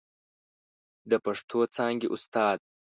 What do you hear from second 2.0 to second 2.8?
استاد